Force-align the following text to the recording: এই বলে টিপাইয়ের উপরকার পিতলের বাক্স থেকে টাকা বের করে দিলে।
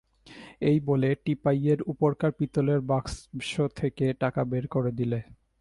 এই 0.61 0.77
বলে 0.79 1.09
টিপাইয়ের 1.25 1.79
উপরকার 1.83 2.31
পিতলের 2.31 2.79
বাক্স 2.81 3.13
থেকে 3.75 4.05
টাকা 4.13 4.41
বের 4.43 4.65
করে 4.67 4.91
দিলে। 4.91 5.19